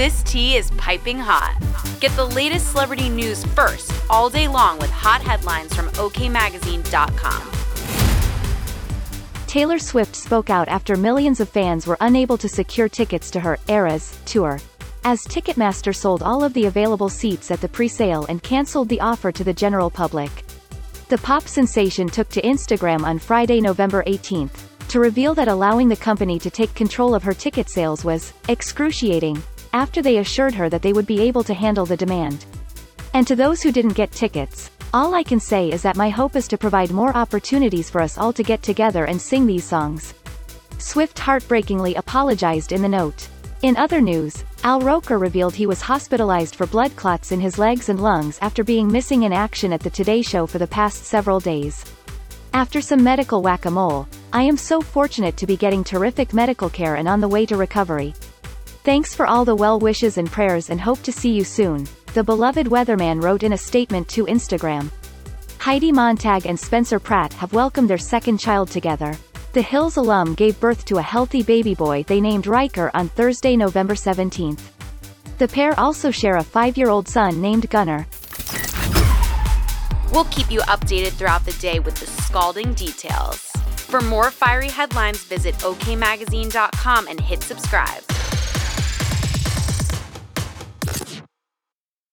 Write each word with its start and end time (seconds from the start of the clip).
This 0.00 0.22
tea 0.22 0.56
is 0.56 0.70
piping 0.78 1.18
hot. 1.18 1.58
Get 2.00 2.10
the 2.12 2.24
latest 2.24 2.70
celebrity 2.70 3.10
news 3.10 3.44
first 3.44 3.92
all 4.08 4.30
day 4.30 4.48
long 4.48 4.78
with 4.78 4.88
hot 4.88 5.20
headlines 5.20 5.74
from 5.74 5.90
OKMagazine.com. 5.90 7.42
Taylor 9.46 9.78
Swift 9.78 10.16
spoke 10.16 10.48
out 10.48 10.68
after 10.68 10.96
millions 10.96 11.38
of 11.38 11.50
fans 11.50 11.86
were 11.86 11.98
unable 12.00 12.38
to 12.38 12.48
secure 12.48 12.88
tickets 12.88 13.30
to 13.30 13.40
her 13.40 13.58
Eras 13.68 14.18
tour. 14.24 14.58
As 15.04 15.26
Ticketmaster 15.26 15.94
sold 15.94 16.22
all 16.22 16.42
of 16.42 16.54
the 16.54 16.64
available 16.64 17.10
seats 17.10 17.50
at 17.50 17.60
the 17.60 17.68
pre-sale 17.68 18.24
and 18.30 18.42
cancelled 18.42 18.88
the 18.88 19.02
offer 19.02 19.30
to 19.30 19.44
the 19.44 19.52
general 19.52 19.90
public. 19.90 20.30
The 21.10 21.18
pop 21.18 21.46
sensation 21.46 22.08
took 22.08 22.30
to 22.30 22.40
Instagram 22.40 23.04
on 23.04 23.18
Friday, 23.18 23.60
November 23.60 24.02
18th, 24.04 24.70
to 24.88 24.98
reveal 24.98 25.34
that 25.34 25.46
allowing 25.46 25.88
the 25.88 25.94
company 25.94 26.38
to 26.38 26.50
take 26.50 26.74
control 26.74 27.14
of 27.14 27.22
her 27.22 27.34
ticket 27.34 27.68
sales 27.68 28.02
was 28.02 28.32
excruciating, 28.48 29.40
after 29.72 30.02
they 30.02 30.18
assured 30.18 30.54
her 30.54 30.68
that 30.68 30.82
they 30.82 30.92
would 30.92 31.06
be 31.06 31.20
able 31.20 31.44
to 31.44 31.54
handle 31.54 31.86
the 31.86 31.96
demand. 31.96 32.44
And 33.14 33.26
to 33.26 33.36
those 33.36 33.62
who 33.62 33.72
didn't 33.72 33.94
get 33.94 34.12
tickets, 34.12 34.70
all 34.92 35.14
I 35.14 35.22
can 35.22 35.40
say 35.40 35.70
is 35.70 35.82
that 35.82 35.96
my 35.96 36.08
hope 36.08 36.36
is 36.36 36.48
to 36.48 36.58
provide 36.58 36.90
more 36.90 37.16
opportunities 37.16 37.88
for 37.88 38.00
us 38.00 38.18
all 38.18 38.32
to 38.32 38.42
get 38.42 38.62
together 38.62 39.04
and 39.04 39.20
sing 39.20 39.46
these 39.46 39.64
songs. 39.64 40.14
Swift 40.78 41.18
heartbreakingly 41.18 41.94
apologized 41.94 42.72
in 42.72 42.82
the 42.82 42.88
note. 42.88 43.28
In 43.62 43.76
other 43.76 44.00
news, 44.00 44.44
Al 44.64 44.80
Roker 44.80 45.18
revealed 45.18 45.54
he 45.54 45.66
was 45.66 45.80
hospitalized 45.80 46.56
for 46.56 46.66
blood 46.66 46.96
clots 46.96 47.30
in 47.30 47.40
his 47.40 47.58
legs 47.58 47.88
and 47.88 48.00
lungs 48.00 48.38
after 48.40 48.64
being 48.64 48.90
missing 48.90 49.24
in 49.24 49.32
action 49.32 49.72
at 49.72 49.80
the 49.80 49.90
Today 49.90 50.22
Show 50.22 50.46
for 50.46 50.58
the 50.58 50.66
past 50.66 51.04
several 51.04 51.40
days. 51.40 51.84
After 52.52 52.80
some 52.80 53.04
medical 53.04 53.42
whack-a-mole, 53.42 54.08
I 54.32 54.42
am 54.42 54.56
so 54.56 54.80
fortunate 54.80 55.36
to 55.36 55.46
be 55.46 55.56
getting 55.56 55.84
terrific 55.84 56.32
medical 56.32 56.68
care 56.68 56.96
and 56.96 57.06
on 57.06 57.20
the 57.20 57.28
way 57.28 57.46
to 57.46 57.56
recovery. 57.56 58.14
Thanks 58.82 59.14
for 59.14 59.26
all 59.26 59.44
the 59.44 59.54
well 59.54 59.78
wishes 59.78 60.16
and 60.16 60.30
prayers 60.30 60.70
and 60.70 60.80
hope 60.80 61.02
to 61.02 61.12
see 61.12 61.32
you 61.32 61.44
soon, 61.44 61.86
the 62.14 62.24
beloved 62.24 62.66
weatherman 62.66 63.22
wrote 63.22 63.42
in 63.42 63.52
a 63.52 63.58
statement 63.58 64.08
to 64.08 64.24
Instagram. 64.24 64.90
Heidi 65.58 65.92
Montag 65.92 66.46
and 66.46 66.58
Spencer 66.58 66.98
Pratt 66.98 67.34
have 67.34 67.52
welcomed 67.52 67.90
their 67.90 67.98
second 67.98 68.38
child 68.38 68.70
together. 68.70 69.14
The 69.52 69.60
Hills 69.60 69.98
alum 69.98 70.32
gave 70.32 70.58
birth 70.58 70.86
to 70.86 70.96
a 70.96 71.02
healthy 71.02 71.42
baby 71.42 71.74
boy 71.74 72.04
they 72.04 72.22
named 72.22 72.46
Ryker 72.46 72.90
on 72.94 73.10
Thursday, 73.10 73.54
November 73.54 73.94
17th. 73.94 74.62
The 75.36 75.48
pair 75.48 75.78
also 75.78 76.10
share 76.10 76.36
a 76.36 76.42
five-year-old 76.42 77.06
son 77.06 77.42
named 77.42 77.68
Gunner. 77.68 78.06
We'll 80.10 80.24
keep 80.30 80.50
you 80.50 80.60
updated 80.60 81.12
throughout 81.12 81.44
the 81.44 81.56
day 81.60 81.80
with 81.80 81.96
the 81.96 82.06
scalding 82.06 82.72
details. 82.72 83.46
For 83.76 84.00
more 84.00 84.30
fiery 84.30 84.70
headlines, 84.70 85.22
visit 85.24 85.54
OKMagazine.com 85.56 87.08
and 87.08 87.20
hit 87.20 87.42
subscribe. 87.42 88.02